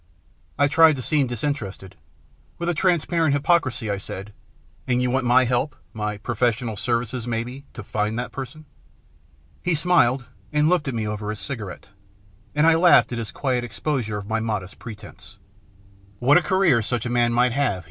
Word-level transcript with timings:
I 0.57 0.67
tried 0.67 0.95
to 0.95 1.03
seem 1.03 1.27
disinterested. 1.27 1.95
With 2.57 2.67
a 2.69 2.73
transparent 2.73 3.35
hypocrisy, 3.35 3.91
I 3.91 3.99
said," 3.99 4.33
And 4.87 4.99
you 4.99 5.11
want 5.11 5.27
my 5.27 5.45
help, 5.45 5.75
my 5.93 6.17
pro 6.17 6.33
fessional 6.33 6.75
services, 6.79 7.27
maybe, 7.27 7.65
to 7.75 7.83
find 7.83 8.17
that 8.17 8.31
person." 8.31 8.65
He 9.61 9.75
smiled, 9.75 10.25
and 10.51 10.67
looked 10.67 10.87
at 10.87 10.95
me 10.95 11.07
over 11.07 11.29
his 11.29 11.39
cigarette, 11.39 11.89
and 12.55 12.65
I 12.65 12.73
laughed 12.73 13.11
at 13.11 13.19
his 13.19 13.31
quiet 13.31 13.63
exposure 13.63 14.17
of 14.17 14.27
my 14.27 14.39
modest 14.39 14.79
pretence." 14.79 15.37
What 16.17 16.35
a 16.35 16.41
career 16.41 16.81
such 16.81 17.05
a 17.05 17.09
man 17.11 17.31
might 17.31 17.51
have 17.51 17.79